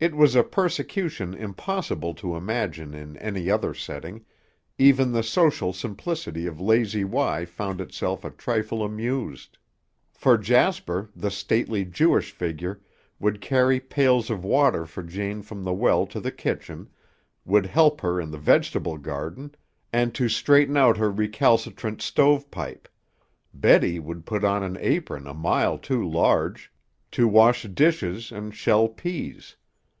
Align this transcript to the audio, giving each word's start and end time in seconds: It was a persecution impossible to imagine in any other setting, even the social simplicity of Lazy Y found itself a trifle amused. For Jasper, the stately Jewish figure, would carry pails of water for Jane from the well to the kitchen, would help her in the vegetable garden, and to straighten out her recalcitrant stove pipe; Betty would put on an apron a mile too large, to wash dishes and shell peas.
It 0.00 0.14
was 0.14 0.36
a 0.36 0.44
persecution 0.44 1.34
impossible 1.34 2.14
to 2.22 2.36
imagine 2.36 2.94
in 2.94 3.16
any 3.16 3.50
other 3.50 3.74
setting, 3.74 4.24
even 4.78 5.10
the 5.10 5.24
social 5.24 5.72
simplicity 5.72 6.46
of 6.46 6.60
Lazy 6.60 7.02
Y 7.02 7.44
found 7.44 7.80
itself 7.80 8.24
a 8.24 8.30
trifle 8.30 8.84
amused. 8.84 9.58
For 10.14 10.38
Jasper, 10.38 11.10
the 11.16 11.32
stately 11.32 11.84
Jewish 11.84 12.30
figure, 12.30 12.80
would 13.18 13.40
carry 13.40 13.80
pails 13.80 14.30
of 14.30 14.44
water 14.44 14.86
for 14.86 15.02
Jane 15.02 15.42
from 15.42 15.64
the 15.64 15.74
well 15.74 16.06
to 16.06 16.20
the 16.20 16.30
kitchen, 16.30 16.90
would 17.44 17.66
help 17.66 18.00
her 18.00 18.20
in 18.20 18.30
the 18.30 18.38
vegetable 18.38 18.98
garden, 18.98 19.52
and 19.92 20.14
to 20.14 20.28
straighten 20.28 20.76
out 20.76 20.96
her 20.96 21.10
recalcitrant 21.10 22.00
stove 22.02 22.48
pipe; 22.52 22.86
Betty 23.52 23.98
would 23.98 24.24
put 24.24 24.44
on 24.44 24.62
an 24.62 24.76
apron 24.80 25.26
a 25.26 25.34
mile 25.34 25.76
too 25.76 26.08
large, 26.08 26.72
to 27.10 27.26
wash 27.26 27.64
dishes 27.64 28.30
and 28.30 28.54
shell 28.54 28.86
peas. 28.86 29.56